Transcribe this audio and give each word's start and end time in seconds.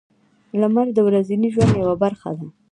•لمر 0.61 0.87
د 0.95 0.99
ورځني 1.07 1.47
ژوند 1.53 1.73
یوه 1.81 1.95
برخه 2.03 2.29
ده. 2.37 2.47